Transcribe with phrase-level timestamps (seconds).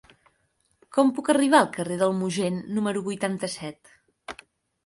[0.97, 4.43] Com puc arribar al carrer del Mogent número vuitanta-set?